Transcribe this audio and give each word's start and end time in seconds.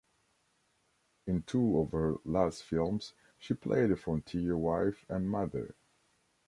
In 1.27 1.43
two 1.43 1.77
of 1.79 1.91
her 1.91 2.15
last 2.25 2.63
films 2.63 3.13
she 3.37 3.53
played 3.53 3.91
a 3.91 3.95
frontier 3.95 4.57
wife 4.57 5.05
and 5.09 5.29
mother. 5.29 5.75